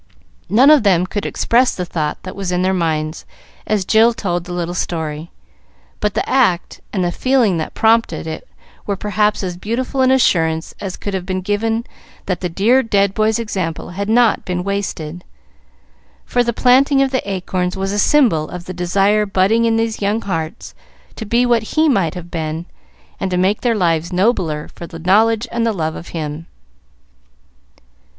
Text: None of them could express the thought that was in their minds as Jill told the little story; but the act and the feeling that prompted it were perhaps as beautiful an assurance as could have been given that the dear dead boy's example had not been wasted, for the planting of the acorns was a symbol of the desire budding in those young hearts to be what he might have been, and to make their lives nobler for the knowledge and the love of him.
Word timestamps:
None 0.49 0.71
of 0.71 0.81
them 0.81 1.05
could 1.05 1.27
express 1.27 1.75
the 1.75 1.85
thought 1.85 2.17
that 2.23 2.35
was 2.35 2.51
in 2.51 2.63
their 2.63 2.73
minds 2.73 3.23
as 3.67 3.85
Jill 3.85 4.15
told 4.15 4.45
the 4.45 4.51
little 4.51 4.73
story; 4.73 5.29
but 5.99 6.15
the 6.15 6.27
act 6.27 6.81
and 6.91 7.03
the 7.03 7.11
feeling 7.11 7.57
that 7.59 7.75
prompted 7.75 8.25
it 8.25 8.47
were 8.87 8.95
perhaps 8.95 9.43
as 9.43 9.55
beautiful 9.57 10.01
an 10.01 10.09
assurance 10.09 10.73
as 10.81 10.97
could 10.97 11.13
have 11.13 11.27
been 11.27 11.41
given 11.41 11.85
that 12.25 12.39
the 12.41 12.49
dear 12.49 12.81
dead 12.81 13.13
boy's 13.13 13.37
example 13.37 13.91
had 13.91 14.09
not 14.09 14.43
been 14.43 14.63
wasted, 14.63 15.23
for 16.25 16.43
the 16.43 16.51
planting 16.51 17.03
of 17.03 17.11
the 17.11 17.21
acorns 17.31 17.77
was 17.77 17.91
a 17.91 17.99
symbol 17.99 18.49
of 18.49 18.65
the 18.65 18.73
desire 18.73 19.27
budding 19.27 19.65
in 19.65 19.77
those 19.77 20.01
young 20.01 20.19
hearts 20.23 20.73
to 21.15 21.27
be 21.27 21.45
what 21.45 21.75
he 21.77 21.87
might 21.87 22.15
have 22.15 22.31
been, 22.31 22.65
and 23.19 23.29
to 23.29 23.37
make 23.37 23.61
their 23.61 23.75
lives 23.75 24.11
nobler 24.11 24.67
for 24.73 24.87
the 24.87 24.97
knowledge 24.97 25.47
and 25.51 25.63
the 25.63 25.71
love 25.71 25.93
of 25.95 26.07
him. 26.07 26.47